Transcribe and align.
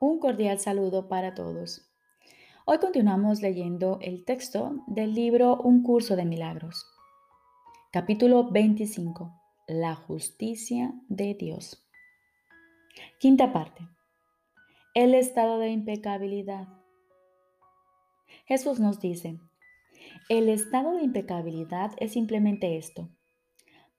Un 0.00 0.20
cordial 0.20 0.60
saludo 0.60 1.08
para 1.08 1.34
todos. 1.34 1.90
Hoy 2.66 2.78
continuamos 2.78 3.42
leyendo 3.42 3.98
el 4.00 4.24
texto 4.24 4.84
del 4.86 5.12
libro 5.12 5.56
Un 5.56 5.82
curso 5.82 6.14
de 6.14 6.24
milagros. 6.24 6.86
Capítulo 7.90 8.48
25. 8.48 9.34
La 9.66 9.96
justicia 9.96 10.94
de 11.08 11.34
Dios. 11.34 11.84
Quinta 13.18 13.52
parte. 13.52 13.88
El 14.94 15.14
estado 15.14 15.58
de 15.58 15.70
impecabilidad. 15.70 16.68
Jesús 18.46 18.78
nos 18.78 19.00
dice, 19.00 19.40
el 20.28 20.48
estado 20.48 20.92
de 20.92 21.02
impecabilidad 21.02 21.90
es 21.96 22.12
simplemente 22.12 22.76
esto, 22.76 23.08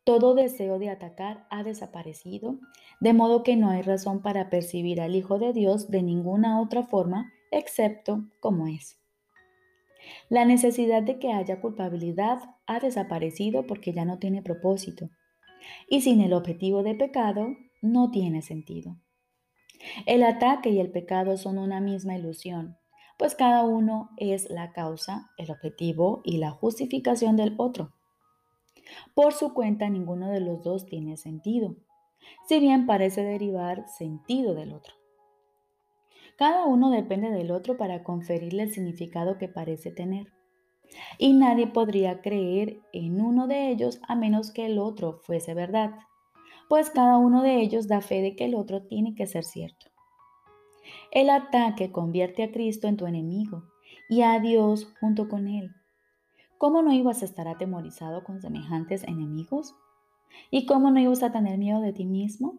todo 0.04 0.34
deseo 0.34 0.80
de 0.80 0.90
atacar 0.90 1.46
ha 1.50 1.64
desaparecido, 1.64 2.60
de 3.00 3.14
modo 3.14 3.44
que 3.44 3.56
no 3.56 3.70
hay 3.70 3.82
razón 3.82 4.22
para 4.22 4.50
percibir 4.50 5.02
al 5.02 5.16
Hijo 5.16 5.40
de 5.40 5.54
Dios 5.54 5.90
de 5.90 6.04
ninguna 6.04 6.62
otra 6.62 6.84
forma 6.84 7.32
excepto 7.52 8.26
como 8.40 8.68
es. 8.68 9.00
La 10.30 10.46
necesidad 10.46 11.04
de 11.04 11.20
que 11.20 11.32
haya 11.32 11.62
culpabilidad 11.62 12.40
ha 12.66 12.80
desaparecido 12.80 13.68
porque 13.68 13.94
ya 13.94 14.06
no 14.06 14.20
tiene 14.20 14.42
propósito. 14.42 15.10
Y 15.90 16.02
sin 16.02 16.22
el 16.22 16.34
objetivo 16.34 16.84
de 16.84 16.96
pecado, 16.96 17.50
no 17.82 18.12
tiene 18.12 18.42
sentido. 18.42 18.98
El 20.06 20.24
ataque 20.24 20.70
y 20.70 20.80
el 20.80 20.92
pecado 20.92 21.38
son 21.38 21.58
una 21.58 21.80
misma 21.80 22.16
ilusión, 22.16 22.78
pues 23.18 23.36
cada 23.36 23.64
uno 23.64 24.12
es 24.18 24.50
la 24.50 24.72
causa, 24.72 25.30
el 25.38 25.52
objetivo 25.52 26.22
y 26.24 26.38
la 26.38 26.52
justificación 26.52 27.36
del 27.36 27.56
otro. 27.58 27.94
Por 29.14 29.34
su 29.34 29.54
cuenta, 29.54 29.90
ninguno 29.90 30.30
de 30.30 30.40
los 30.40 30.64
dos 30.64 30.86
tiene 30.86 31.18
sentido, 31.18 31.76
si 32.48 32.60
bien 32.60 32.86
parece 32.86 33.24
derivar 33.24 33.88
sentido 33.88 34.54
del 34.54 34.74
otro. 34.74 34.94
Cada 36.38 36.66
uno 36.66 36.90
depende 36.90 37.30
del 37.32 37.52
otro 37.52 37.76
para 37.76 38.04
conferirle 38.04 38.64
el 38.64 38.72
significado 38.72 39.38
que 39.38 39.50
parece 39.50 39.92
tener. 39.92 40.32
Y 41.18 41.34
nadie 41.34 41.68
podría 41.68 42.22
creer 42.22 42.80
en 42.94 43.22
uno 43.22 43.48
de 43.48 43.70
ellos 43.70 44.00
a 44.08 44.16
menos 44.16 44.52
que 44.52 44.66
el 44.66 44.80
otro 44.80 45.20
fuese 45.24 45.54
verdad, 45.54 45.92
pues 46.70 46.90
cada 46.92 47.18
uno 47.18 47.44
de 47.44 47.62
ellos 47.62 47.88
da 47.88 48.00
fe 48.00 48.22
de 48.22 48.36
que 48.36 48.46
el 48.46 48.56
otro 48.56 48.84
tiene 48.84 49.16
que 49.16 49.28
ser 49.28 49.44
cierto. 49.44 49.88
El 51.12 51.30
ataque 51.30 51.92
convierte 51.92 52.44
a 52.44 52.52
Cristo 52.52 52.88
en 52.88 52.96
tu 52.96 53.06
enemigo 53.06 53.64
y 54.08 54.22
a 54.22 54.40
Dios 54.40 54.94
junto 55.00 55.28
con 55.28 55.48
él. 55.48 55.76
¿Cómo 56.60 56.82
no 56.82 56.92
ibas 56.92 57.22
a 57.22 57.26
estar 57.26 57.48
atemorizado 57.48 58.26
con 58.26 58.42
semejantes 58.42 59.06
enemigos? 59.06 59.78
¿Y 60.52 60.66
cómo 60.66 60.92
no 60.92 61.00
ibas 61.00 61.24
a 61.24 61.32
tener 61.32 61.58
miedo 61.58 61.80
de 61.80 61.94
ti 61.94 62.04
mismo? 62.04 62.58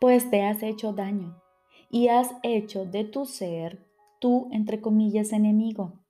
Pues 0.00 0.28
te 0.28 0.42
has 0.42 0.60
hecho 0.64 0.92
daño 0.92 1.40
y 1.88 2.08
has 2.08 2.34
hecho 2.42 2.84
de 2.84 3.04
tu 3.04 3.26
ser 3.26 3.86
tú, 4.20 4.48
entre 4.50 4.80
comillas, 4.80 5.32
enemigo. 5.32 6.00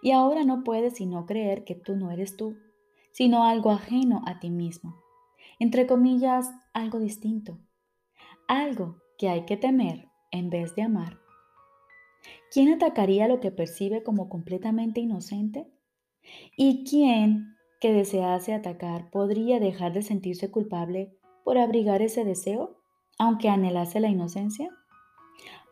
Y 0.00 0.12
ahora 0.12 0.44
no 0.44 0.62
puedes 0.62 0.94
sino 0.94 1.26
creer 1.26 1.64
que 1.64 1.74
tú 1.74 1.96
no 1.96 2.12
eres 2.12 2.36
tú, 2.36 2.56
sino 3.10 3.42
algo 3.42 3.72
ajeno 3.72 4.22
a 4.26 4.38
ti 4.38 4.50
mismo. 4.50 4.94
Entre 5.58 5.88
comillas, 5.88 6.52
algo 6.72 7.00
distinto. 7.00 7.58
Algo 8.46 8.98
que 9.18 9.28
hay 9.28 9.44
que 9.44 9.56
temer 9.56 10.08
en 10.30 10.50
vez 10.50 10.76
de 10.76 10.82
amar. 10.82 11.23
¿Quién 12.50 12.72
atacaría 12.72 13.28
lo 13.28 13.40
que 13.40 13.50
percibe 13.50 14.02
como 14.02 14.28
completamente 14.28 15.00
inocente? 15.00 15.66
¿Y 16.56 16.84
quién 16.84 17.56
que 17.80 17.92
desease 17.92 18.54
atacar 18.54 19.10
podría 19.10 19.60
dejar 19.60 19.92
de 19.92 20.02
sentirse 20.02 20.50
culpable 20.50 21.12
por 21.44 21.58
abrigar 21.58 22.00
ese 22.02 22.24
deseo, 22.24 22.78
aunque 23.18 23.48
anhelase 23.48 24.00
la 24.00 24.08
inocencia? 24.08 24.70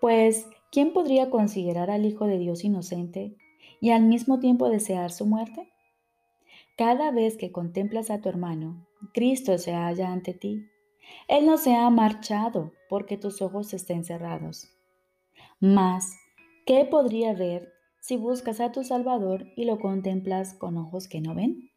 Pues, 0.01 0.47
¿quién 0.71 0.93
podría 0.93 1.31
considerar 1.31 1.91
al 1.91 2.05
Hijo 2.05 2.27
de 2.27 2.39
Dios 2.39 2.65
inocente 2.65 3.37
y 3.81 3.91
al 3.91 4.03
mismo 4.03 4.41
tiempo 4.41 4.69
desear 4.69 5.13
su 5.13 5.27
muerte? 5.27 5.69
Cada 6.77 7.11
vez 7.11 7.37
que 7.37 7.53
contemplas 7.53 8.11
a 8.11 8.21
tu 8.21 8.29
hermano, 8.29 8.87
Cristo 9.15 9.57
se 9.59 9.73
halla 9.73 10.11
ante 10.11 10.35
ti. 10.35 10.67
Él 11.29 11.47
no 11.47 11.59
se 11.59 11.75
ha 11.75 11.89
marchado 11.91 12.73
porque 12.89 13.17
tus 13.17 13.43
ojos 13.43 13.75
estén 13.75 14.05
cerrados. 14.05 14.69
Mas, 15.61 16.17
¿Qué 16.65 16.85
podría 16.85 17.35
ver 17.35 17.73
si 18.01 18.17
buscas 18.17 18.61
a 18.61 18.71
tu 18.71 18.85
Salvador 18.85 19.47
y 19.57 19.65
lo 19.65 19.81
contemplas 19.81 20.55
con 20.55 20.79
ojos 20.79 21.09
que 21.09 21.21
no 21.21 21.35
ven? 21.35 21.71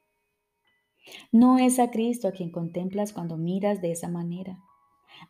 No 1.31 1.57
es 1.57 1.79
a 1.79 1.90
Cristo 1.90 2.28
a 2.28 2.31
quien 2.31 2.51
contemplas 2.51 3.12
cuando 3.12 3.35
miras 3.35 3.81
de 3.81 3.91
esa 3.91 4.09
manera. 4.09 4.59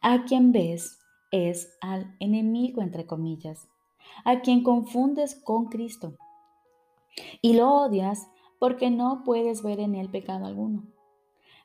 A 0.02 0.26
quien 0.26 0.52
ves 0.52 1.00
es 1.32 1.74
al 1.80 2.18
enemigo, 2.20 2.82
entre 2.82 3.06
comillas, 3.06 3.70
a 4.26 4.42
quien 4.42 4.62
confundes 4.62 5.36
con 5.36 5.68
Cristo. 5.68 6.18
Y 7.42 7.54
lo 7.54 7.72
odias 7.72 8.28
porque 8.60 8.90
no 8.90 9.24
puedes 9.24 9.64
ver 9.64 9.80
en 9.80 9.96
él 9.96 10.10
pecado 10.10 10.46
alguno. 10.46 10.84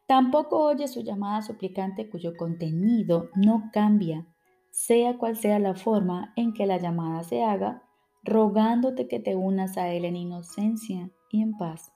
Tampoco 0.06 0.62
oyes 0.62 0.92
su 0.92 1.00
llamada 1.02 1.42
suplicante 1.42 2.08
cuyo 2.08 2.36
contenido 2.36 3.30
no 3.34 3.70
cambia 3.72 4.26
sea 4.70 5.18
cual 5.18 5.36
sea 5.36 5.58
la 5.58 5.74
forma 5.74 6.32
en 6.36 6.52
que 6.52 6.66
la 6.66 6.78
llamada 6.78 7.22
se 7.24 7.42
haga, 7.42 7.82
rogándote 8.22 9.08
que 9.08 9.18
te 9.18 9.36
unas 9.36 9.76
a 9.76 9.88
Él 9.88 10.04
en 10.04 10.16
inocencia 10.16 11.10
y 11.30 11.42
en 11.42 11.56
paz. 11.56 11.92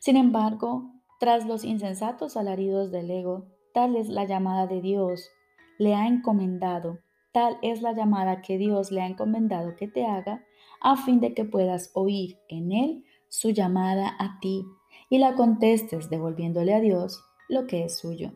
Sin 0.00 0.16
embargo, 0.16 0.92
tras 1.20 1.46
los 1.46 1.64
insensatos 1.64 2.36
alaridos 2.36 2.90
del 2.90 3.10
ego, 3.10 3.46
tal 3.74 3.96
es 3.96 4.08
la 4.08 4.24
llamada 4.24 4.66
de 4.66 4.80
Dios, 4.80 5.30
le 5.78 5.94
ha 5.94 6.06
encomendado, 6.06 7.00
tal 7.32 7.58
es 7.62 7.82
la 7.82 7.92
llamada 7.92 8.40
que 8.42 8.58
Dios 8.58 8.90
le 8.90 9.02
ha 9.02 9.06
encomendado 9.06 9.76
que 9.76 9.88
te 9.88 10.06
haga, 10.06 10.44
a 10.80 10.96
fin 10.96 11.20
de 11.20 11.34
que 11.34 11.44
puedas 11.44 11.90
oír 11.94 12.38
en 12.48 12.72
Él 12.72 13.04
su 13.28 13.50
llamada 13.50 14.14
a 14.18 14.38
ti 14.40 14.64
y 15.10 15.18
la 15.18 15.34
contestes 15.34 16.08
devolviéndole 16.08 16.74
a 16.74 16.80
Dios 16.80 17.22
lo 17.48 17.66
que 17.66 17.84
es 17.84 17.98
suyo. 17.98 18.32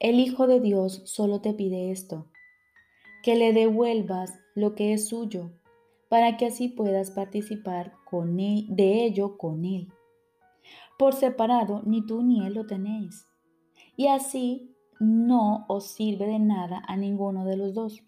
El 0.00 0.18
Hijo 0.18 0.46
de 0.46 0.60
Dios 0.60 1.02
solo 1.04 1.42
te 1.42 1.52
pide 1.52 1.90
esto, 1.90 2.24
que 3.22 3.36
le 3.36 3.52
devuelvas 3.52 4.32
lo 4.54 4.74
que 4.74 4.94
es 4.94 5.08
suyo, 5.08 5.50
para 6.08 6.38
que 6.38 6.46
así 6.46 6.68
puedas 6.68 7.10
participar 7.10 7.92
con 8.06 8.40
él, 8.40 8.64
de 8.70 9.04
ello 9.04 9.36
con 9.36 9.66
Él. 9.66 9.92
Por 10.98 11.12
separado, 11.12 11.82
ni 11.84 12.00
tú 12.06 12.22
ni 12.22 12.46
Él 12.46 12.54
lo 12.54 12.64
tenéis, 12.66 13.28
y 13.94 14.06
así 14.06 14.74
no 15.00 15.66
os 15.68 15.88
sirve 15.88 16.26
de 16.26 16.38
nada 16.38 16.82
a 16.88 16.96
ninguno 16.96 17.44
de 17.44 17.58
los 17.58 17.74
dos. 17.74 18.02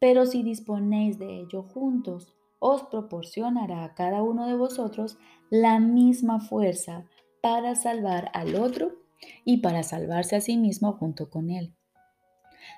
Pero 0.00 0.26
si 0.26 0.42
disponéis 0.42 1.20
de 1.20 1.38
ello 1.38 1.62
juntos, 1.62 2.34
os 2.58 2.82
proporcionará 2.82 3.84
a 3.84 3.94
cada 3.94 4.24
uno 4.24 4.48
de 4.48 4.56
vosotros 4.56 5.18
la 5.50 5.78
misma 5.78 6.40
fuerza 6.40 7.04
para 7.40 7.76
salvar 7.76 8.32
al 8.34 8.56
otro 8.56 8.99
y 9.44 9.58
para 9.58 9.82
salvarse 9.82 10.36
a 10.36 10.40
sí 10.40 10.56
mismo 10.56 10.92
junto 10.92 11.30
con 11.30 11.50
Él. 11.50 11.74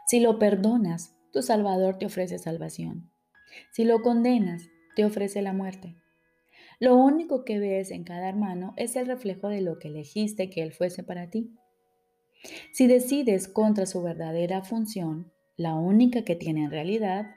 Si 0.07 0.21
lo 0.21 0.39
perdonas, 0.39 1.15
tu 1.33 1.43
Salvador 1.43 1.99
te 1.99 2.07
ofrece 2.07 2.39
salvación. 2.39 3.11
Si 3.73 3.85
lo 3.85 4.03
condenas, 4.03 4.71
te 4.97 5.05
ofrece 5.05 5.43
la 5.43 5.53
muerte. 5.53 5.97
Lo 6.79 6.97
único 6.97 7.45
que 7.45 7.59
ves 7.59 7.91
en 7.91 8.05
cada 8.05 8.29
hermano 8.29 8.75
es 8.77 8.97
el 8.97 9.07
reflejo 9.07 9.49
de 9.49 9.61
lo 9.61 9.79
que 9.79 9.89
elegiste 9.89 10.51
que 10.51 10.63
Él 10.63 10.73
fuese 10.73 11.03
para 11.03 11.31
ti. 11.31 11.55
Si 12.73 12.87
decides 12.87 13.47
contra 13.49 13.87
su 13.87 14.03
verdadera 14.03 14.63
función, 14.63 15.33
la 15.57 15.75
única 15.75 16.25
que 16.25 16.35
tiene 16.35 16.65
en 16.65 16.71
realidad, 16.71 17.37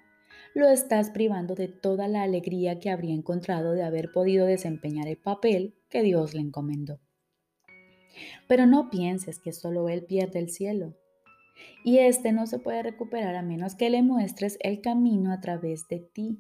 lo 0.56 0.68
estás 0.70 1.12
privando 1.12 1.54
de 1.54 1.68
toda 1.68 2.08
la 2.08 2.24
alegría 2.24 2.80
que 2.80 2.90
habría 2.90 3.14
encontrado 3.14 3.74
de 3.74 3.84
haber 3.84 4.12
podido 4.12 4.46
desempeñar 4.46 5.08
el 5.08 5.18
papel 5.18 5.76
que 5.90 6.02
Dios 6.02 6.34
le 6.34 6.42
encomendó. 6.42 7.00
Pero 8.48 8.66
no 8.66 8.90
pienses 8.90 9.40
que 9.40 9.52
solo 9.52 9.90
Él 9.90 10.06
pierde 10.06 10.40
el 10.40 10.50
cielo. 10.50 10.96
Y 11.84 12.00
este 12.00 12.32
no 12.32 12.48
se 12.48 12.60
puede 12.60 12.84
recuperar 12.84 13.36
a 13.36 13.42
menos 13.42 13.76
que 13.76 13.90
le 13.90 14.02
muestres 14.02 14.58
el 14.62 14.82
camino 14.82 15.32
a 15.32 15.40
través 15.40 15.88
de 15.88 16.00
ti, 16.00 16.38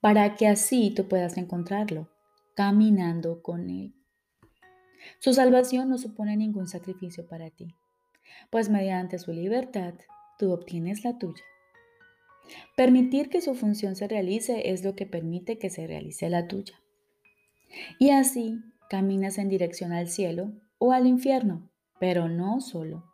para 0.00 0.36
que 0.36 0.46
así 0.46 0.92
tú 0.94 1.08
puedas 1.08 1.36
encontrarlo, 1.36 2.08
caminando 2.54 3.42
con 3.42 3.70
Él. 3.70 3.94
Su 5.18 5.34
salvación 5.34 5.88
no 5.88 5.98
supone 5.98 6.36
ningún 6.36 6.68
sacrificio 6.68 7.26
para 7.26 7.50
ti, 7.50 7.74
pues 8.50 8.68
mediante 8.68 9.18
su 9.18 9.32
libertad 9.32 9.94
tú 10.38 10.52
obtienes 10.52 11.04
la 11.04 11.18
tuya. 11.18 11.42
Permitir 12.76 13.28
que 13.28 13.40
su 13.40 13.54
función 13.54 13.96
se 13.96 14.08
realice 14.08 14.70
es 14.70 14.84
lo 14.84 14.94
que 14.94 15.06
permite 15.06 15.58
que 15.58 15.70
se 15.70 15.86
realice 15.86 16.28
la 16.28 16.48
tuya. 16.48 16.74
Y 17.98 18.10
así 18.10 18.58
caminas 18.90 19.38
en 19.38 19.48
dirección 19.48 19.92
al 19.92 20.08
cielo 20.08 20.52
o 20.84 20.90
al 20.90 21.06
infierno, 21.06 21.70
pero 22.00 22.28
no 22.28 22.60
solo. 22.60 23.04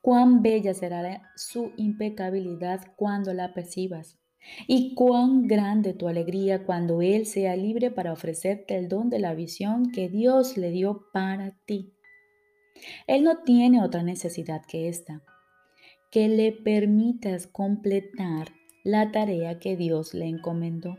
Cuán 0.00 0.42
bella 0.42 0.74
será 0.74 1.30
su 1.36 1.70
impecabilidad 1.76 2.80
cuando 2.96 3.32
la 3.32 3.54
percibas, 3.54 4.18
y 4.66 4.96
cuán 4.96 5.46
grande 5.46 5.94
tu 5.94 6.08
alegría 6.08 6.64
cuando 6.64 7.00
Él 7.00 7.26
sea 7.26 7.54
libre 7.54 7.92
para 7.92 8.12
ofrecerte 8.12 8.74
el 8.76 8.88
don 8.88 9.08
de 9.08 9.20
la 9.20 9.34
visión 9.34 9.92
que 9.92 10.08
Dios 10.08 10.56
le 10.56 10.72
dio 10.72 11.06
para 11.12 11.52
ti. 11.64 11.92
Él 13.06 13.22
no 13.22 13.44
tiene 13.44 13.80
otra 13.80 14.02
necesidad 14.02 14.62
que 14.66 14.88
esta, 14.88 15.22
que 16.10 16.26
le 16.26 16.50
permitas 16.50 17.46
completar 17.46 18.48
la 18.82 19.12
tarea 19.12 19.60
que 19.60 19.76
Dios 19.76 20.12
le 20.12 20.26
encomendó. 20.26 20.96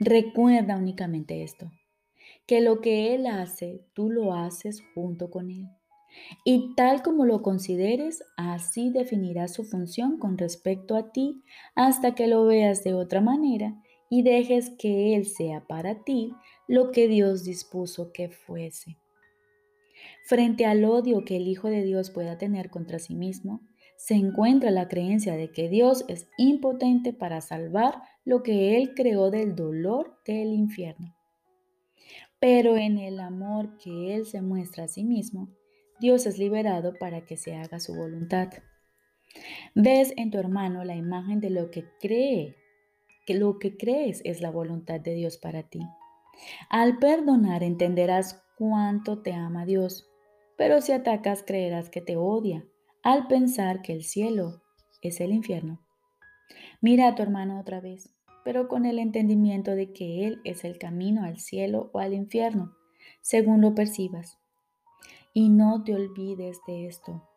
Recuerda 0.00 0.76
únicamente 0.76 1.44
esto, 1.44 1.70
que 2.50 2.60
lo 2.60 2.80
que 2.80 3.14
Él 3.14 3.28
hace, 3.28 3.80
tú 3.94 4.10
lo 4.10 4.34
haces 4.34 4.82
junto 4.92 5.30
con 5.30 5.52
Él. 5.52 5.68
Y 6.44 6.74
tal 6.74 7.00
como 7.00 7.24
lo 7.24 7.42
consideres, 7.42 8.24
así 8.36 8.90
definirás 8.90 9.54
su 9.54 9.62
función 9.62 10.18
con 10.18 10.36
respecto 10.36 10.96
a 10.96 11.12
ti 11.12 11.44
hasta 11.76 12.16
que 12.16 12.26
lo 12.26 12.44
veas 12.46 12.82
de 12.82 12.92
otra 12.92 13.20
manera 13.20 13.80
y 14.08 14.22
dejes 14.24 14.70
que 14.70 15.14
Él 15.14 15.26
sea 15.26 15.64
para 15.68 16.02
ti 16.02 16.32
lo 16.66 16.90
que 16.90 17.06
Dios 17.06 17.44
dispuso 17.44 18.10
que 18.10 18.30
fuese. 18.30 18.96
Frente 20.24 20.66
al 20.66 20.84
odio 20.84 21.24
que 21.24 21.36
el 21.36 21.46
Hijo 21.46 21.68
de 21.68 21.84
Dios 21.84 22.10
pueda 22.10 22.36
tener 22.36 22.68
contra 22.68 22.98
sí 22.98 23.14
mismo, 23.14 23.60
se 23.96 24.14
encuentra 24.14 24.72
la 24.72 24.88
creencia 24.88 25.36
de 25.36 25.52
que 25.52 25.68
Dios 25.68 26.04
es 26.08 26.26
impotente 26.36 27.12
para 27.12 27.42
salvar 27.42 28.02
lo 28.24 28.42
que 28.42 28.76
Él 28.76 28.94
creó 28.96 29.30
del 29.30 29.54
dolor 29.54 30.20
del 30.26 30.52
infierno. 30.52 31.14
Pero 32.40 32.76
en 32.76 32.98
el 32.98 33.20
amor 33.20 33.76
que 33.76 34.14
Él 34.14 34.24
se 34.26 34.40
muestra 34.40 34.84
a 34.84 34.88
sí 34.88 35.04
mismo, 35.04 35.48
Dios 36.00 36.24
es 36.24 36.38
liberado 36.38 36.94
para 36.98 37.26
que 37.26 37.36
se 37.36 37.54
haga 37.54 37.78
su 37.78 37.94
voluntad. 37.94 38.48
Ves 39.74 40.14
en 40.16 40.30
tu 40.30 40.38
hermano 40.38 40.82
la 40.82 40.96
imagen 40.96 41.40
de 41.40 41.50
lo 41.50 41.70
que 41.70 41.84
cree, 42.00 42.56
que 43.26 43.34
lo 43.34 43.58
que 43.58 43.76
crees 43.76 44.22
es 44.24 44.40
la 44.40 44.50
voluntad 44.50 45.00
de 45.00 45.14
Dios 45.14 45.36
para 45.36 45.62
ti. 45.64 45.80
Al 46.70 46.98
perdonar 46.98 47.62
entenderás 47.62 48.42
cuánto 48.56 49.20
te 49.20 49.34
ama 49.34 49.66
Dios, 49.66 50.08
pero 50.56 50.80
si 50.80 50.92
atacas 50.92 51.42
creerás 51.42 51.90
que 51.90 52.00
te 52.00 52.16
odia 52.16 52.64
al 53.02 53.26
pensar 53.26 53.82
que 53.82 53.92
el 53.92 54.02
cielo 54.02 54.62
es 55.02 55.20
el 55.20 55.32
infierno. 55.32 55.80
Mira 56.80 57.08
a 57.08 57.14
tu 57.14 57.22
hermano 57.22 57.60
otra 57.60 57.80
vez, 57.80 58.14
pero 58.44 58.68
con 58.68 58.86
el 58.86 58.98
entendimiento 58.98 59.72
de 59.72 59.92
que 59.92 60.26
Él 60.26 60.40
es 60.44 60.64
el 60.64 60.78
camino 60.78 61.24
al 61.24 61.38
cielo 61.38 61.90
o 61.92 61.98
al 61.98 62.14
infierno, 62.14 62.74
según 63.20 63.60
lo 63.60 63.74
percibas. 63.74 64.38
Y 65.32 65.48
no 65.48 65.84
te 65.84 65.94
olvides 65.94 66.58
de 66.66 66.86
esto. 66.86 67.28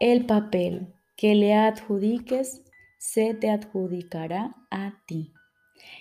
El 0.00 0.26
papel 0.26 0.94
que 1.16 1.34
le 1.34 1.54
adjudiques 1.54 2.62
se 2.98 3.34
te 3.34 3.50
adjudicará 3.50 4.56
a 4.70 5.02
ti. 5.06 5.32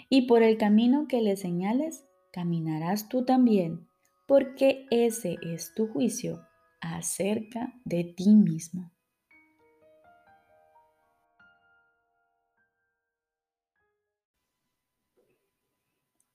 Y 0.09 0.27
por 0.27 0.43
el 0.43 0.57
camino 0.57 1.07
que 1.07 1.21
le 1.21 1.35
señales, 1.35 2.05
caminarás 2.31 3.09
tú 3.09 3.25
también, 3.25 3.87
porque 4.27 4.85
ese 4.91 5.37
es 5.41 5.73
tu 5.73 5.87
juicio 5.87 6.45
acerca 6.79 7.73
de 7.85 8.03
ti 8.03 8.35
mismo. 8.35 8.91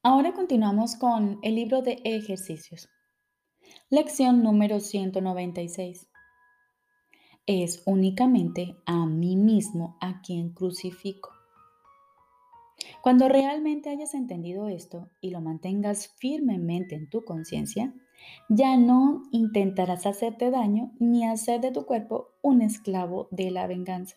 Ahora 0.08 0.34
continuamos 0.34 0.94
con 0.94 1.40
el 1.42 1.56
libro 1.56 1.82
de 1.82 2.00
ejercicios. 2.04 2.88
Lección 3.90 4.40
número 4.44 4.78
196. 4.78 6.06
Es 7.44 7.82
únicamente 7.86 8.76
a 8.86 9.04
mí 9.04 9.34
mismo 9.34 9.96
a 10.00 10.22
quien 10.22 10.50
crucifico. 10.50 11.30
Cuando 13.02 13.28
realmente 13.28 13.90
hayas 13.90 14.14
entendido 14.14 14.68
esto 14.68 15.10
y 15.20 15.30
lo 15.30 15.40
mantengas 15.40 16.14
firmemente 16.18 16.94
en 16.94 17.10
tu 17.10 17.24
conciencia, 17.24 17.92
ya 18.48 18.76
no 18.76 19.24
intentarás 19.32 20.06
hacerte 20.06 20.52
daño 20.52 20.92
ni 21.00 21.26
hacer 21.26 21.60
de 21.60 21.72
tu 21.72 21.84
cuerpo 21.84 22.28
un 22.42 22.62
esclavo 22.62 23.26
de 23.32 23.50
la 23.50 23.66
venganza. 23.66 24.14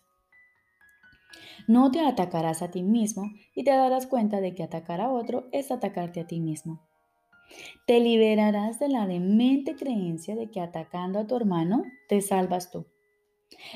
No 1.66 1.90
te 1.90 2.00
atacarás 2.00 2.62
a 2.62 2.70
ti 2.70 2.82
mismo 2.82 3.30
y 3.54 3.64
te 3.64 3.70
darás 3.70 4.06
cuenta 4.06 4.40
de 4.40 4.54
que 4.54 4.62
atacar 4.62 5.00
a 5.00 5.10
otro 5.10 5.48
es 5.52 5.70
atacarte 5.70 6.20
a 6.20 6.26
ti 6.26 6.40
mismo. 6.40 6.80
Te 7.86 8.00
liberarás 8.00 8.78
de 8.78 8.88
la 8.88 9.06
demente 9.06 9.74
creencia 9.74 10.36
de 10.36 10.50
que 10.50 10.60
atacando 10.60 11.18
a 11.18 11.26
tu 11.26 11.36
hermano 11.36 11.84
te 12.08 12.20
salvas 12.20 12.70
tú. 12.70 12.86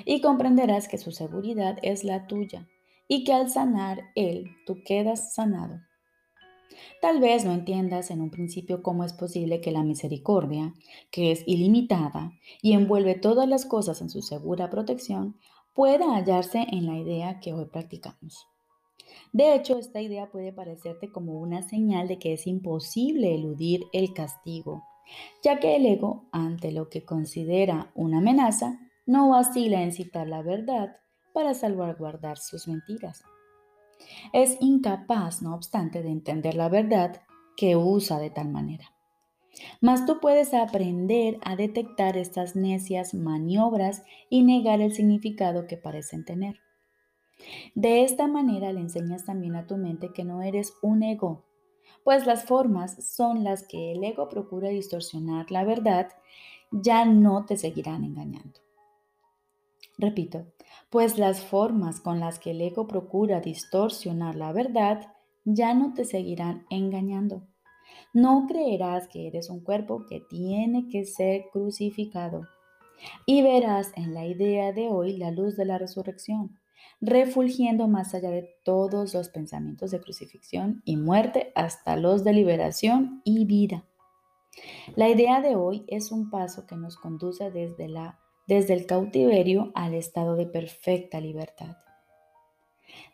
Y 0.05 0.21
comprenderás 0.21 0.89
que 0.89 0.99
su 0.99 1.11
seguridad 1.11 1.79
es 1.83 2.05
la 2.05 2.27
tuya 2.27 2.69
y 3.09 3.25
que 3.25 3.33
al 3.33 3.51
sanar 3.51 4.03
él, 4.15 4.51
tú 4.67 4.83
quedas 4.85 5.35
sanado. 5.35 5.81
Tal 7.01 7.21
vez 7.21 7.45
no 7.45 7.53
entiendas 7.53 8.11
en 8.11 8.21
un 8.21 8.31
principio 8.31 8.83
cómo 8.83 9.05
es 9.05 9.13
posible 9.13 9.61
que 9.61 9.71
la 9.71 9.83
misericordia, 9.83 10.75
que 11.11 11.31
es 11.31 11.45
ilimitada 11.47 12.33
y 12.63 12.73
envuelve 12.73 13.15
todas 13.15 13.49
las 13.49 13.67
cosas 13.67 14.01
en 14.01 14.11
su 14.11 14.23
segura 14.23 14.71
protección, 14.71 15.37
pueda 15.75 16.15
hallarse 16.15 16.67
en 16.71 16.87
la 16.87 16.97
idea 16.97 17.41
que 17.41 17.53
hoy 17.53 17.67
practicamos. 17.67 18.47
De 19.33 19.55
hecho, 19.55 19.79
esta 19.79 20.01
idea 20.01 20.31
puede 20.31 20.53
parecerte 20.53 21.11
como 21.11 21.41
una 21.41 21.63
señal 21.63 22.09
de 22.09 22.19
que 22.19 22.33
es 22.33 22.47
imposible 22.47 23.35
eludir 23.35 23.85
el 23.93 24.15
castigo, 24.15 24.85
ya 25.43 25.59
que 25.61 25.77
el 25.77 25.87
ego, 25.87 26.29
ante 26.33 26.73
lo 26.73 26.89
que 26.89 27.05
considera 27.05 27.91
una 27.95 28.19
amenaza, 28.19 28.79
no 29.07 29.31
vacila 29.31 29.83
en 29.83 29.93
citar 29.93 30.29
la 30.29 30.43
verdad 30.43 30.97
para 31.33 31.53
salvaguardar 31.55 32.39
sus 32.39 32.69
mentiras. 32.69 33.23
Es 34.33 34.57
incapaz, 34.61 35.43
no 35.43 35.55
obstante, 35.55 36.03
de 36.03 36.11
entender 36.11 36.55
la 36.55 36.69
verdad 36.69 37.23
que 37.57 37.77
usa 37.77 38.19
de 38.19 38.31
tal 38.31 38.49
manera. 38.49 38.94
Mas 39.81 40.07
tú 40.07 40.21
puedes 40.21 40.55
aprender 40.55 41.39
a 41.43 41.57
detectar 41.57 42.17
estas 42.17 42.57
necias 42.57 43.15
maniobras 43.15 44.03
y 44.29 44.43
negar 44.43 44.81
el 44.81 44.93
significado 44.93 45.67
que 45.67 45.77
parecen 45.77 46.25
tener. 46.25 46.61
De 47.75 48.05
esta 48.05 48.27
manera 48.27 48.73
le 48.73 48.81
enseñas 48.81 49.25
también 49.25 49.57
a 49.57 49.67
tu 49.67 49.77
mente 49.77 50.13
que 50.13 50.25
no 50.25 50.43
eres 50.43 50.75
un 50.83 51.03
ego, 51.03 51.45
pues 52.05 52.27
las 52.27 52.45
formas 52.45 53.05
son 53.05 53.45
las 53.45 53.67
que 53.67 53.93
el 53.93 54.05
ego 54.05 54.29
procura 54.29 54.69
distorsionar 54.69 55.51
la 55.51 55.65
verdad, 55.65 56.09
ya 56.71 57.05
no 57.05 57.47
te 57.47 57.57
seguirán 57.57 58.05
engañando. 58.05 58.61
Repito, 59.97 60.47
pues 60.91 61.19
las 61.19 61.43
formas 61.43 62.01
con 62.01 62.21
las 62.21 62.39
que 62.39 62.51
el 62.51 62.61
ego 62.61 62.87
procura 62.87 63.41
distorsionar 63.41 64.35
la 64.37 64.53
verdad 64.53 65.13
ya 65.45 65.75
no 65.75 65.95
te 65.95 66.05
seguirán 66.05 66.67
engañando. 66.69 67.47
No 68.13 68.47
creerás 68.49 69.09
que 69.09 69.27
eres 69.27 69.51
un 69.51 69.61
cuerpo 69.61 70.07
que 70.09 70.21
tiene 70.21 70.89
que 70.89 71.05
ser 71.05 71.47
crucificado. 71.53 72.43
Y 73.27 73.43
verás 73.43 73.93
en 73.97 74.15
la 74.15 74.27
idea 74.27 74.73
de 74.73 74.89
hoy 74.89 75.17
la 75.17 75.31
luz 75.31 75.57
de 75.57 75.65
la 75.65 75.79
resurrección 75.79 76.59
refulgiendo 77.01 77.89
más 77.89 78.15
allá 78.15 78.31
de 78.31 78.49
todos 78.65 79.15
los 79.15 79.29
pensamientos 79.29 79.91
de 79.91 80.01
crucifixión 80.01 80.83
y 80.85 80.97
muerte 80.97 81.53
hasta 81.55 81.97
los 81.97 82.25
de 82.25 82.33
liberación 82.33 83.21
y 83.25 83.45
vida. 83.45 83.85
La 84.97 85.09
idea 85.09 85.41
de 85.41 85.57
hoy 85.57 85.85
es 85.89 86.13
un 86.13 86.31
paso 86.31 86.67
que 86.67 86.77
nos 86.77 86.97
conduce 86.97 87.51
desde, 87.51 87.89
la, 87.89 88.21
desde 88.47 88.75
el 88.75 88.87
cautiverio 88.87 89.73
al 89.75 89.95
estado 89.95 90.37
de 90.37 90.47
perfecta 90.47 91.21
libertad. 91.21 91.77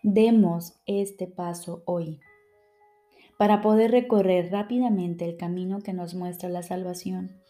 Demos 0.03 0.75
este 0.87 1.27
paso 1.27 1.83
hoy 1.87 2.21
para 3.41 3.63
poder 3.63 3.91
recorrer 3.91 4.53
rápidamente 4.53 5.25
el 5.25 5.39
camino 5.39 5.79
que 5.81 5.95
nos 5.95 6.15
muestra 6.15 6.51
la 6.51 6.63
salvación 6.63 7.41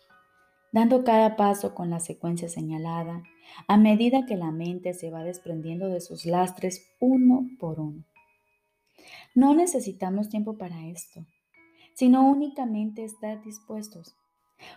dando 0.72 1.02
cada 1.02 1.34
paso 1.34 1.74
con 1.74 1.90
la 1.90 1.98
secuencia 1.98 2.48
señalada, 2.48 3.24
a 3.66 3.76
medida 3.76 4.24
que 4.24 4.36
la 4.36 4.52
mente 4.52 4.94
se 4.94 5.10
va 5.10 5.24
desprendiendo 5.24 5.88
de 5.88 6.00
sus 6.00 6.26
lastres 6.26 6.86
uno 7.00 7.48
por 7.58 7.80
uno. 7.80 8.04
No 9.34 9.52
necesitamos 9.52 10.28
tiempo 10.28 10.56
para 10.58 10.86
esto, 10.86 11.26
sino 11.94 12.24
únicamente 12.30 13.04
estar 13.04 13.42
dispuestos, 13.42 14.14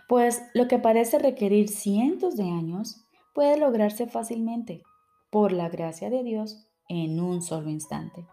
pues 0.08 0.42
lo 0.52 0.66
que 0.66 0.80
parece 0.80 1.20
requerir 1.20 1.68
cientos 1.68 2.36
de 2.36 2.44
años 2.50 3.06
puede 3.34 3.56
lograrse 3.56 4.08
fácilmente, 4.08 4.82
por 5.30 5.52
la 5.52 5.68
gracia 5.68 6.10
de 6.10 6.24
Dios, 6.24 6.66
en 6.88 7.20
un 7.20 7.40
solo 7.40 7.70
instante. 7.70 8.26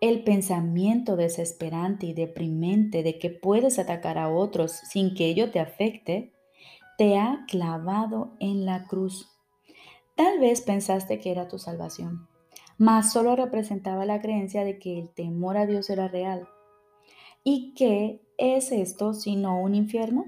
El 0.00 0.24
pensamiento 0.24 1.16
desesperante 1.16 2.06
y 2.06 2.12
deprimente 2.12 3.02
de 3.02 3.18
que 3.18 3.30
puedes 3.30 3.78
atacar 3.78 4.18
a 4.18 4.28
otros 4.28 4.72
sin 4.72 5.14
que 5.14 5.26
ello 5.26 5.50
te 5.50 5.60
afecte 5.60 6.32
te 6.98 7.16
ha 7.16 7.44
clavado 7.46 8.32
en 8.40 8.66
la 8.66 8.86
cruz. 8.86 9.28
Tal 10.16 10.40
vez 10.40 10.60
pensaste 10.60 11.20
que 11.20 11.30
era 11.30 11.46
tu 11.46 11.58
salvación, 11.58 12.28
mas 12.76 13.12
solo 13.12 13.36
representaba 13.36 14.04
la 14.04 14.20
creencia 14.20 14.64
de 14.64 14.80
que 14.80 14.98
el 14.98 15.10
temor 15.10 15.56
a 15.56 15.66
Dios 15.66 15.90
era 15.90 16.08
real. 16.08 16.48
¿Y 17.44 17.72
qué 17.74 18.20
es 18.36 18.72
esto 18.72 19.14
sino 19.14 19.60
un 19.60 19.76
infierno? 19.76 20.24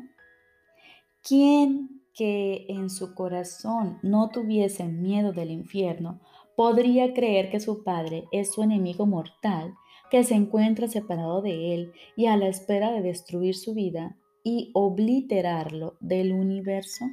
¿Quién 1.22 2.00
que 2.14 2.66
en 2.68 2.90
su 2.90 3.14
corazón 3.14 3.98
no 4.02 4.28
tuviese 4.30 4.84
miedo 4.84 5.32
del 5.32 5.50
infierno 5.50 6.20
podría 6.56 7.14
creer 7.14 7.50
que 7.50 7.60
su 7.60 7.84
padre 7.84 8.24
es 8.32 8.52
su 8.52 8.62
enemigo 8.62 9.06
mortal, 9.06 9.74
que 10.10 10.24
se 10.24 10.34
encuentra 10.34 10.88
separado 10.88 11.40
de 11.40 11.74
él 11.74 11.92
y 12.16 12.26
a 12.26 12.36
la 12.36 12.48
espera 12.48 12.92
de 12.92 13.00
destruir 13.00 13.56
su 13.56 13.74
vida 13.74 14.16
y 14.42 14.70
obliterarlo 14.74 15.96
del 16.00 16.32
universo? 16.32 17.04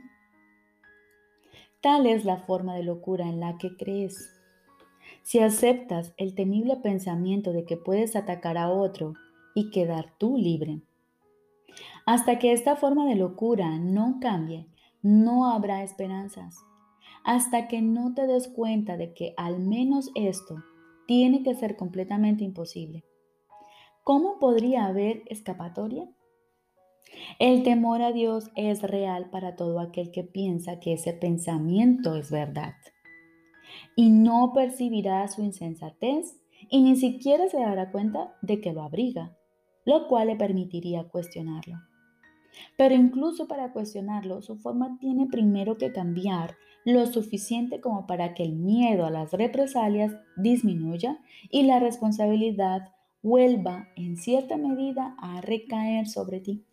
Tal 1.82 2.08
es 2.08 2.26
la 2.26 2.38
forma 2.38 2.76
de 2.76 2.84
locura 2.84 3.28
en 3.28 3.40
la 3.40 3.58
que 3.58 3.76
crees. 3.78 4.34
Si 5.22 5.40
aceptas 5.40 6.14
el 6.18 6.36
temible 6.36 6.78
pensamiento 6.78 7.54
de 7.54 7.66
que 7.66 7.78
puedes 7.78 8.16
atacar 8.16 8.58
a 8.58 8.70
otro 8.70 9.14
y 9.54 9.70
quedar 9.70 10.14
tú 10.18 10.38
libre, 10.38 10.82
hasta 12.06 12.40
que 12.40 12.54
esta 12.54 12.76
forma 12.76 13.06
de 13.06 13.16
locura 13.16 13.78
no 13.78 14.18
cambie, 14.20 14.68
no 15.02 15.52
habrá 15.52 15.84
esperanzas. 15.84 16.67
Hasta 17.28 17.68
que 17.68 17.82
no 17.82 18.14
te 18.14 18.26
des 18.26 18.48
cuenta 18.48 18.96
de 18.96 19.14
que 19.14 19.34
al 19.36 19.60
menos 19.60 20.12
esto 20.16 20.64
tiene 21.08 21.44
que 21.44 21.56
ser 21.56 21.76
completamente 21.76 22.46
imposible. 22.46 23.04
¿Cómo 24.06 24.40
podría 24.40 24.86
haber 24.86 25.24
escapatoria? 25.26 26.10
El 27.38 27.64
temor 27.64 28.02
a 28.02 28.14
Dios 28.14 28.50
es 28.56 28.82
real 28.82 29.30
para 29.30 29.58
todo 29.58 29.82
aquel 29.82 30.12
que 30.12 30.24
piensa 30.24 30.80
que 30.80 30.94
ese 30.94 31.12
pensamiento 31.12 32.16
es 32.16 32.32
verdad 32.32 32.76
y 33.98 34.10
no 34.10 34.54
percibirá 34.54 35.28
su 35.28 35.44
insensatez 35.44 36.40
y 36.70 36.82
ni 36.82 36.96
siquiera 36.96 37.50
se 37.50 37.60
dará 37.60 37.92
cuenta 37.92 38.38
de 38.42 38.62
que 38.62 38.72
lo 38.72 38.84
abriga, 38.84 39.36
lo 39.84 40.08
cual 40.08 40.28
le 40.28 40.38
permitiría 40.38 41.10
cuestionarlo. 41.10 41.76
Pero 42.78 42.96
incluso 42.96 43.50
para 43.50 43.74
cuestionarlo, 43.74 44.42
su 44.42 44.56
forma 44.56 44.98
tiene 44.98 45.28
primero 45.28 45.78
que 45.78 45.92
cambiar 45.92 46.56
lo 46.88 47.06
suficiente 47.06 47.82
como 47.82 48.08
para 48.08 48.34
que 48.34 48.44
el 48.44 48.54
miedo 48.54 49.06
a 49.06 49.12
las 49.12 49.34
represalias 49.34 50.16
disminuya 50.38 51.20
y 51.50 51.64
la 51.64 51.82
responsabilidad 51.82 52.94
vuelva 53.22 53.90
en 53.98 54.16
cierta 54.16 54.56
medida 54.56 55.14
a 55.20 55.42
recaer 55.42 56.08
sobre 56.08 56.40
ti. 56.40 56.64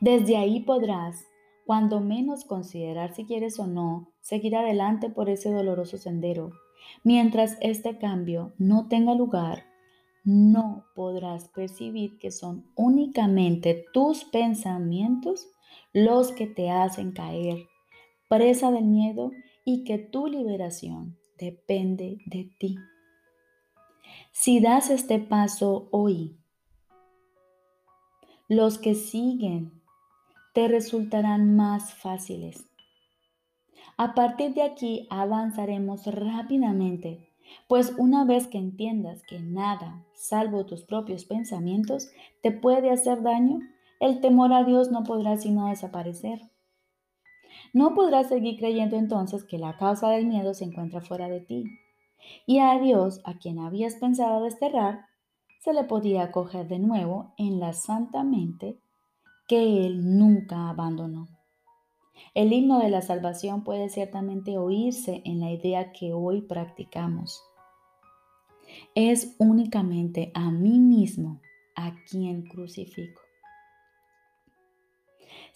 Desde 0.00 0.38
ahí 0.38 0.60
podrás 0.60 1.26
cuando 1.66 2.00
menos 2.00 2.46
considerar 2.46 3.14
si 3.14 3.26
quieres 3.26 3.58
o 3.58 3.66
no 3.66 4.10
seguir 4.22 4.56
adelante 4.56 5.10
por 5.10 5.28
ese 5.28 5.52
doloroso 5.52 5.98
sendero. 5.98 6.52
Mientras 7.04 7.58
este 7.60 7.98
cambio 7.98 8.54
no 8.56 8.88
tenga 8.88 9.14
lugar, 9.14 9.64
no 10.24 10.86
podrás 10.94 11.50
percibir 11.50 12.18
que 12.18 12.30
son 12.30 12.64
únicamente 12.74 13.84
tus 13.92 14.24
pensamientos 14.24 15.46
los 15.92 16.32
que 16.32 16.46
te 16.46 16.70
hacen 16.70 17.12
caer, 17.12 17.68
presa 18.28 18.70
del 18.70 18.84
miedo 18.84 19.32
y 19.64 19.84
que 19.84 19.98
tu 19.98 20.26
liberación 20.26 21.18
depende 21.38 22.18
de 22.26 22.50
ti. 22.58 22.76
Si 24.32 24.60
das 24.60 24.90
este 24.90 25.18
paso 25.18 25.88
hoy, 25.90 26.38
los 28.48 28.78
que 28.78 28.94
siguen 28.94 29.82
te 30.54 30.68
resultarán 30.68 31.54
más 31.56 31.94
fáciles. 31.94 32.64
A 33.96 34.14
partir 34.14 34.54
de 34.54 34.62
aquí 34.62 35.06
avanzaremos 35.10 36.06
rápidamente, 36.06 37.32
pues 37.66 37.94
una 37.98 38.24
vez 38.24 38.46
que 38.46 38.58
entiendas 38.58 39.22
que 39.22 39.40
nada, 39.40 40.04
salvo 40.14 40.66
tus 40.66 40.82
propios 40.84 41.24
pensamientos, 41.24 42.10
te 42.42 42.50
puede 42.52 42.90
hacer 42.90 43.22
daño, 43.22 43.60
el 44.00 44.20
temor 44.20 44.52
a 44.52 44.64
Dios 44.64 44.90
no 44.90 45.04
podrá 45.04 45.36
sino 45.36 45.68
desaparecer. 45.68 46.40
No 47.72 47.94
podrás 47.94 48.28
seguir 48.28 48.58
creyendo 48.58 48.96
entonces 48.96 49.44
que 49.44 49.58
la 49.58 49.76
causa 49.76 50.10
del 50.10 50.26
miedo 50.26 50.54
se 50.54 50.64
encuentra 50.64 51.00
fuera 51.00 51.28
de 51.28 51.40
ti. 51.40 51.64
Y 52.46 52.58
a 52.58 52.78
Dios, 52.78 53.20
a 53.24 53.38
quien 53.38 53.58
habías 53.58 53.96
pensado 53.96 54.42
desterrar, 54.42 55.06
se 55.60 55.72
le 55.72 55.84
podía 55.84 56.24
acoger 56.24 56.68
de 56.68 56.78
nuevo 56.78 57.34
en 57.36 57.60
la 57.60 57.72
santa 57.72 58.24
mente 58.24 58.78
que 59.46 59.86
Él 59.86 60.18
nunca 60.18 60.68
abandonó. 60.68 61.28
El 62.34 62.52
himno 62.52 62.80
de 62.80 62.90
la 62.90 63.02
salvación 63.02 63.64
puede 63.64 63.88
ciertamente 63.88 64.58
oírse 64.58 65.22
en 65.24 65.40
la 65.40 65.50
idea 65.50 65.92
que 65.92 66.12
hoy 66.12 66.42
practicamos. 66.42 67.42
Es 68.94 69.36
únicamente 69.38 70.30
a 70.34 70.50
mí 70.50 70.78
mismo 70.78 71.40
a 71.74 71.94
quien 72.04 72.42
crucifico. 72.46 73.27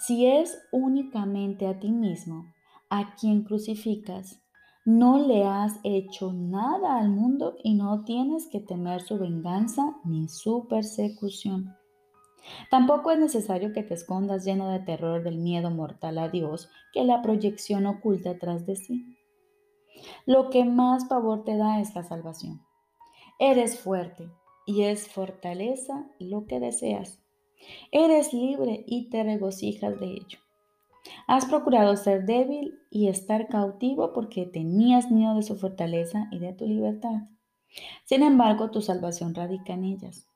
Si 0.04 0.26
es 0.26 0.60
únicamente 0.72 1.68
a 1.68 1.78
ti 1.78 1.92
mismo 1.92 2.52
a 2.90 3.14
quien 3.14 3.44
crucificas, 3.44 4.42
no 4.84 5.24
le 5.24 5.44
has 5.44 5.78
hecho 5.84 6.32
nada 6.32 6.98
al 6.98 7.08
mundo 7.08 7.54
y 7.62 7.74
no 7.74 8.02
tienes 8.02 8.48
que 8.48 8.58
temer 8.58 9.00
su 9.02 9.16
venganza 9.16 9.96
ni 10.02 10.26
su 10.26 10.66
persecución. 10.66 11.76
Tampoco 12.68 13.12
es 13.12 13.20
necesario 13.20 13.72
que 13.72 13.84
te 13.84 13.94
escondas 13.94 14.44
lleno 14.44 14.70
de 14.70 14.80
terror 14.80 15.22
del 15.22 15.38
miedo 15.38 15.70
mortal 15.70 16.18
a 16.18 16.28
Dios 16.28 16.68
que 16.92 17.04
la 17.04 17.22
proyección 17.22 17.86
oculta 17.86 18.40
tras 18.40 18.66
de 18.66 18.74
sí. 18.74 19.16
Lo 20.26 20.50
que 20.50 20.64
más 20.64 21.06
favor 21.06 21.44
te 21.44 21.56
da 21.56 21.80
es 21.80 21.94
la 21.94 22.02
salvación. 22.02 22.60
Eres 23.38 23.78
fuerte 23.78 24.28
y 24.66 24.82
es 24.82 25.06
fortaleza 25.06 26.08
lo 26.18 26.46
que 26.46 26.58
deseas. 26.58 27.21
Eres 27.90 28.32
libre 28.32 28.84
y 28.86 29.10
te 29.10 29.22
regocijas 29.22 29.98
de 30.00 30.06
ello. 30.06 30.38
Has 31.26 31.46
procurado 31.46 31.96
ser 31.96 32.24
débil 32.26 32.80
y 32.90 33.08
estar 33.08 33.48
cautivo 33.48 34.12
porque 34.12 34.46
tenías 34.46 35.10
miedo 35.10 35.34
de 35.34 35.42
su 35.42 35.56
fortaleza 35.56 36.28
y 36.30 36.38
de 36.38 36.52
tu 36.52 36.66
libertad. 36.66 37.28
Sin 38.04 38.22
embargo, 38.22 38.70
tu 38.70 38.82
salvación 38.82 39.34
radica 39.34 39.72
en 39.72 39.84
ellas. 39.84 40.28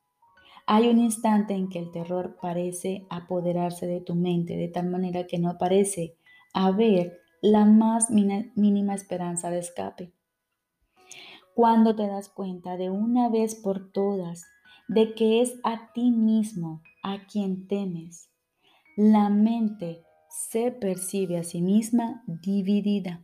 Hay 0.65 0.89
un 0.89 0.99
instante 0.99 1.53
en 1.53 1.69
que 1.69 1.79
el 1.79 1.91
terror 1.91 2.37
parece 2.41 3.05
apoderarse 3.09 3.87
de 3.87 4.01
tu 4.01 4.15
mente 4.15 4.57
de 4.57 4.67
tal 4.67 4.89
manera 4.89 5.25
que 5.25 5.39
no 5.39 5.57
parece 5.57 6.17
haber 6.53 7.21
la 7.41 7.65
más 7.65 8.09
mínima 8.09 8.93
esperanza 8.93 9.49
de 9.49 9.59
escape. 9.59 10.11
Cuando 11.53 11.95
te 11.95 12.07
das 12.07 12.29
cuenta 12.29 12.77
de 12.77 12.89
una 12.89 13.29
vez 13.29 13.55
por 13.55 13.91
todas 13.91 14.45
de 14.87 15.13
que 15.13 15.41
es 15.41 15.59
a 15.63 15.91
ti 15.93 16.11
mismo 16.11 16.81
a 17.03 17.25
quien 17.27 17.67
temes, 17.67 18.29
la 18.95 19.29
mente 19.29 20.03
se 20.29 20.71
percibe 20.71 21.37
a 21.37 21.43
sí 21.43 21.61
misma 21.61 22.23
dividida. 22.27 23.23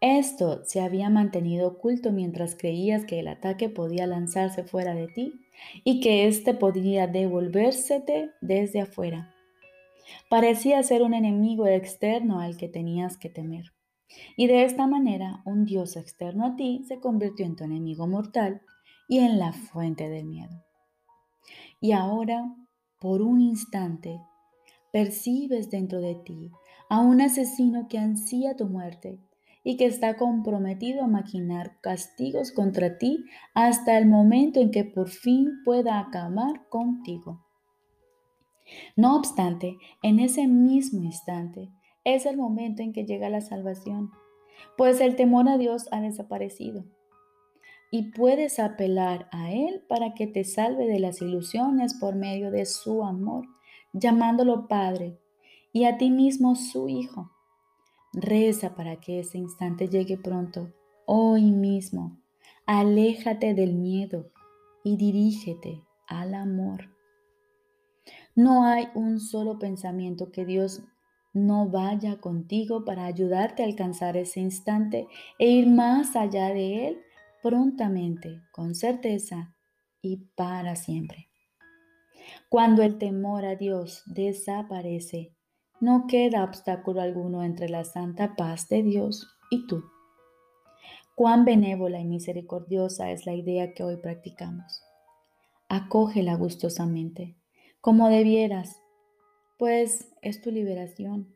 Esto 0.00 0.64
se 0.64 0.80
había 0.80 1.10
mantenido 1.10 1.68
oculto 1.68 2.12
mientras 2.12 2.56
creías 2.56 3.04
que 3.04 3.20
el 3.20 3.28
ataque 3.28 3.68
podía 3.68 4.06
lanzarse 4.06 4.64
fuera 4.64 4.94
de 4.94 5.08
ti 5.08 5.32
y 5.84 6.00
que 6.00 6.26
éste 6.26 6.54
podría 6.54 7.06
devolvérsete 7.06 8.30
desde 8.40 8.80
afuera. 8.80 9.32
Parecía 10.28 10.82
ser 10.82 11.02
un 11.02 11.14
enemigo 11.14 11.66
externo 11.66 12.40
al 12.40 12.56
que 12.56 12.68
tenías 12.68 13.16
que 13.16 13.28
temer. 13.28 13.72
Y 14.36 14.46
de 14.46 14.64
esta 14.64 14.86
manera 14.86 15.42
un 15.46 15.64
Dios 15.64 15.96
externo 15.96 16.46
a 16.46 16.56
ti 16.56 16.84
se 16.86 17.00
convirtió 17.00 17.46
en 17.46 17.56
tu 17.56 17.64
enemigo 17.64 18.06
mortal 18.06 18.60
y 19.08 19.18
en 19.18 19.38
la 19.38 19.52
fuente 19.52 20.08
del 20.08 20.26
miedo. 20.26 20.64
Y 21.80 21.92
ahora, 21.92 22.54
por 23.00 23.22
un 23.22 23.40
instante, 23.40 24.20
percibes 24.92 25.70
dentro 25.70 26.00
de 26.00 26.14
ti 26.14 26.50
a 26.88 27.00
un 27.00 27.20
asesino 27.20 27.88
que 27.88 27.98
ansía 27.98 28.56
tu 28.56 28.66
muerte 28.66 29.18
y 29.64 29.76
que 29.76 29.86
está 29.86 30.16
comprometido 30.16 31.02
a 31.04 31.08
maquinar 31.08 31.80
castigos 31.80 32.52
contra 32.52 32.98
ti 32.98 33.24
hasta 33.54 33.96
el 33.98 34.06
momento 34.06 34.60
en 34.60 34.70
que 34.70 34.84
por 34.84 35.08
fin 35.08 35.62
pueda 35.64 35.98
acabar 35.98 36.68
contigo. 36.68 37.44
No 38.96 39.16
obstante, 39.16 39.76
en 40.02 40.20
ese 40.20 40.46
mismo 40.46 41.02
instante 41.02 41.70
es 42.04 42.26
el 42.26 42.36
momento 42.36 42.82
en 42.82 42.92
que 42.92 43.04
llega 43.04 43.28
la 43.28 43.40
salvación, 43.40 44.10
pues 44.76 45.00
el 45.00 45.16
temor 45.16 45.48
a 45.48 45.58
Dios 45.58 45.88
ha 45.92 46.00
desaparecido 46.00 46.84
y 47.94 48.10
puedes 48.12 48.58
apelar 48.58 49.28
a 49.32 49.52
Él 49.52 49.84
para 49.86 50.14
que 50.14 50.26
te 50.26 50.44
salve 50.44 50.86
de 50.86 50.98
las 50.98 51.20
ilusiones 51.20 51.92
por 51.92 52.16
medio 52.16 52.50
de 52.50 52.64
su 52.64 53.04
amor, 53.04 53.46
llamándolo 53.92 54.66
Padre 54.66 55.20
y 55.74 55.84
a 55.84 55.98
ti 55.98 56.10
mismo 56.10 56.56
su 56.56 56.88
Hijo. 56.88 57.30
Reza 58.14 58.74
para 58.74 58.98
que 58.98 59.20
ese 59.20 59.36
instante 59.36 59.88
llegue 59.88 60.16
pronto, 60.16 60.72
hoy 61.04 61.52
mismo. 61.52 62.18
Aléjate 62.64 63.52
del 63.52 63.74
miedo 63.74 64.32
y 64.82 64.96
dirígete 64.96 65.84
al 66.06 66.34
amor. 66.34 66.88
No 68.34 68.64
hay 68.64 68.88
un 68.94 69.20
solo 69.20 69.58
pensamiento 69.58 70.32
que 70.32 70.46
Dios 70.46 70.82
no 71.34 71.68
vaya 71.68 72.22
contigo 72.22 72.86
para 72.86 73.04
ayudarte 73.04 73.62
a 73.62 73.66
alcanzar 73.66 74.16
ese 74.16 74.40
instante 74.40 75.08
e 75.38 75.50
ir 75.50 75.66
más 75.66 76.16
allá 76.16 76.48
de 76.54 76.88
él 76.88 77.02
prontamente, 77.42 78.42
con 78.52 78.74
certeza 78.74 79.54
y 80.00 80.18
para 80.34 80.76
siempre. 80.76 81.28
Cuando 82.48 82.82
el 82.82 82.98
temor 82.98 83.44
a 83.44 83.56
Dios 83.56 84.02
desaparece, 84.06 85.34
no 85.80 86.06
queda 86.06 86.44
obstáculo 86.44 87.00
alguno 87.00 87.42
entre 87.42 87.68
la 87.68 87.84
santa 87.84 88.36
paz 88.36 88.68
de 88.68 88.82
Dios 88.82 89.26
y 89.50 89.66
tú. 89.66 89.82
Cuán 91.14 91.44
benévola 91.44 92.00
y 92.00 92.04
misericordiosa 92.04 93.10
es 93.10 93.26
la 93.26 93.34
idea 93.34 93.74
que 93.74 93.82
hoy 93.82 93.96
practicamos. 93.96 94.82
Acógela 95.68 96.36
gustosamente, 96.36 97.36
como 97.80 98.08
debieras, 98.08 98.80
pues 99.58 100.12
es 100.22 100.40
tu 100.40 100.50
liberación. 100.50 101.34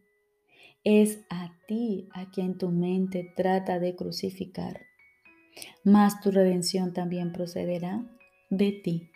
Es 0.85 1.25
a 1.29 1.53
ti 1.67 2.09
a 2.15 2.31
quien 2.31 2.57
tu 2.57 2.71
mente 2.71 3.33
trata 3.37 3.81
de 3.81 3.97
crucificar, 3.97 4.86
mas 5.85 6.21
tu 6.21 6.31
redención 6.31 6.93
también 6.93 7.33
procederá 7.33 8.05
de 8.51 8.73
ti. 8.73 9.11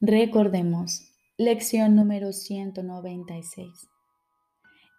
Recordemos, 0.00 1.12
lección 1.38 1.96
número 1.96 2.32
196. 2.32 3.88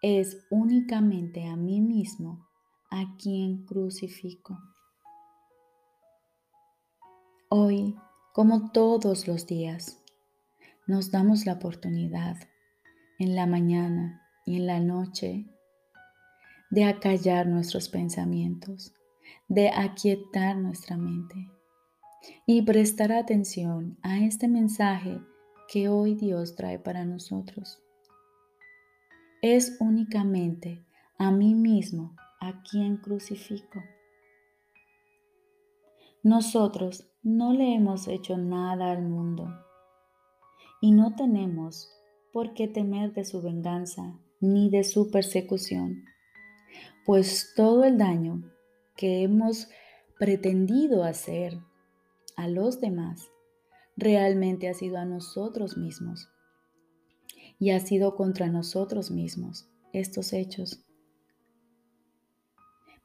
Es 0.01 0.45
únicamente 0.49 1.45
a 1.45 1.55
mí 1.55 1.81
mismo 1.81 2.47
a 2.89 3.15
quien 3.17 3.65
crucifico. 3.65 4.57
Hoy, 7.49 7.95
como 8.33 8.71
todos 8.71 9.27
los 9.27 9.47
días, 9.47 10.03
nos 10.85 11.11
damos 11.11 11.45
la 11.45 11.53
oportunidad 11.53 12.37
en 13.19 13.35
la 13.35 13.45
mañana 13.45 14.21
y 14.45 14.57
en 14.57 14.67
la 14.67 14.79
noche 14.79 15.45
de 16.69 16.83
acallar 16.83 17.47
nuestros 17.47 17.89
pensamientos, 17.89 18.93
de 19.47 19.69
aquietar 19.69 20.57
nuestra 20.57 20.97
mente 20.97 21.35
y 22.45 22.61
prestar 22.63 23.11
atención 23.11 23.97
a 24.01 24.19
este 24.19 24.47
mensaje 24.47 25.19
que 25.67 25.89
hoy 25.89 26.15
Dios 26.15 26.55
trae 26.55 26.79
para 26.79 27.05
nosotros. 27.05 27.81
Es 29.41 29.77
únicamente 29.79 30.85
a 31.17 31.31
mí 31.31 31.53
mismo 31.53 32.15
a 32.39 32.61
quien 32.63 32.97
crucifico. 32.97 33.81
Nosotros 36.23 37.09
no 37.23 37.53
le 37.53 37.75
hemos 37.75 38.07
hecho 38.07 38.37
nada 38.37 38.91
al 38.91 39.03
mundo 39.03 39.47
y 40.81 40.91
no 40.91 41.15
tenemos 41.15 41.89
por 42.33 42.53
qué 42.53 42.67
temer 42.67 43.13
de 43.13 43.25
su 43.25 43.41
venganza 43.41 44.19
ni 44.39 44.69
de 44.69 44.83
su 44.83 45.09
persecución, 45.09 46.03
pues 47.07 47.53
todo 47.55 47.85
el 47.85 47.97
daño 47.97 48.43
que 48.97 49.23
hemos 49.23 49.69
pretendido 50.19 51.05
hacer 51.05 51.57
a 52.35 52.49
los 52.49 52.81
demás, 52.81 53.29
realmente 53.95 54.67
ha 54.67 54.73
sido 54.73 54.97
a 54.97 55.05
nosotros 55.05 55.77
mismos. 55.77 56.27
Y 57.59 57.69
ha 57.69 57.79
sido 57.79 58.17
contra 58.17 58.47
nosotros 58.47 59.09
mismos 59.09 59.69
estos 59.93 60.33
hechos. 60.33 60.85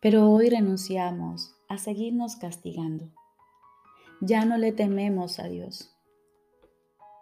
Pero 0.00 0.28
hoy 0.28 0.50
renunciamos 0.50 1.54
a 1.68 1.78
seguirnos 1.78 2.34
castigando. 2.34 3.08
Ya 4.20 4.44
no 4.44 4.58
le 4.58 4.72
tememos 4.72 5.38
a 5.38 5.46
Dios 5.46 5.94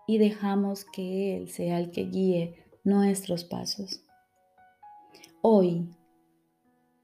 y 0.06 0.16
dejamos 0.16 0.86
que 0.86 1.36
Él 1.36 1.50
sea 1.50 1.78
el 1.78 1.90
que 1.90 2.04
guíe 2.06 2.64
nuestros 2.84 3.44
pasos. 3.44 4.02
Hoy 5.42 5.86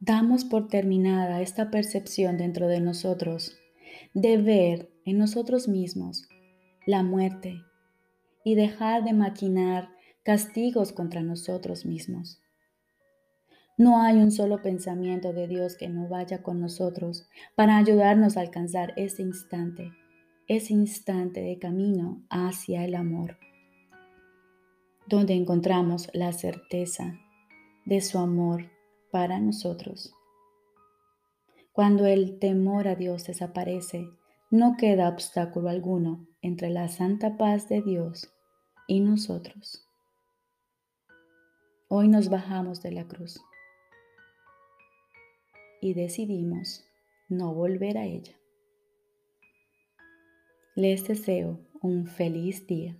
damos 0.00 0.44
por 0.44 0.68
terminada 0.68 1.40
esta 1.40 1.70
percepción 1.70 2.36
dentro 2.36 2.68
de 2.68 2.80
nosotros 2.80 3.56
de 4.14 4.36
ver 4.36 4.90
en 5.04 5.18
nosotros 5.18 5.68
mismos 5.68 6.28
la 6.86 7.02
muerte 7.02 7.62
y 8.44 8.54
dejar 8.54 9.04
de 9.04 9.12
maquinar 9.12 9.88
castigos 10.22 10.92
contra 10.92 11.22
nosotros 11.22 11.86
mismos. 11.86 12.40
No 13.78 14.00
hay 14.00 14.16
un 14.16 14.30
solo 14.30 14.62
pensamiento 14.62 15.32
de 15.32 15.48
Dios 15.48 15.76
que 15.76 15.88
no 15.88 16.08
vaya 16.08 16.42
con 16.42 16.60
nosotros 16.60 17.28
para 17.54 17.76
ayudarnos 17.76 18.36
a 18.36 18.40
alcanzar 18.40 18.94
ese 18.96 19.22
instante, 19.22 19.92
ese 20.48 20.72
instante 20.72 21.40
de 21.40 21.58
camino 21.58 22.22
hacia 22.30 22.84
el 22.84 22.94
amor, 22.94 23.36
donde 25.06 25.34
encontramos 25.34 26.08
la 26.14 26.32
certeza 26.32 27.18
de 27.84 28.00
su 28.00 28.18
amor 28.18 28.75
para 29.16 29.40
nosotros. 29.40 30.14
Cuando 31.72 32.04
el 32.04 32.38
temor 32.38 32.86
a 32.86 32.96
Dios 32.96 33.24
desaparece, 33.24 34.10
no 34.50 34.76
queda 34.76 35.08
obstáculo 35.08 35.70
alguno 35.70 36.28
entre 36.42 36.68
la 36.68 36.88
santa 36.88 37.38
paz 37.38 37.66
de 37.66 37.80
Dios 37.80 38.30
y 38.86 39.00
nosotros. 39.00 39.88
Hoy 41.88 42.08
nos 42.08 42.28
bajamos 42.28 42.82
de 42.82 42.92
la 42.92 43.08
cruz 43.08 43.40
y 45.80 45.94
decidimos 45.94 46.84
no 47.30 47.54
volver 47.54 47.96
a 47.96 48.04
ella. 48.04 48.34
Les 50.74 51.08
deseo 51.08 51.58
un 51.80 52.06
feliz 52.06 52.66
día. 52.66 52.98